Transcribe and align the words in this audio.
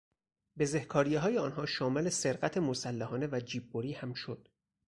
بزهکاری 0.59 1.17
آنها 1.17 1.65
شامل 1.65 2.09
سرقت 2.09 2.57
مسلحانه 2.57 3.27
و 3.31 3.39
جیببری 3.39 3.91
هم 3.93 4.13
شد. 4.13 4.47